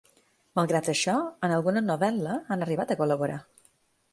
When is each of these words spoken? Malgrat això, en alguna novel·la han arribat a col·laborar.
Malgrat 0.59 0.87
això, 0.93 1.13
en 1.49 1.53
alguna 1.57 1.83
novel·la 1.91 2.39
han 2.55 2.67
arribat 2.69 2.95
a 2.95 2.99
col·laborar. 3.03 3.37